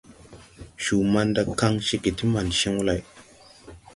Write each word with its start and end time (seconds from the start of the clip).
Cuu 0.83 1.03
manda 1.13 1.41
kaŋ 1.59 1.73
ceege 1.87 2.11
ti 2.17 2.25
man 2.33 2.47
cew 2.59 2.77
lay. 2.87 3.01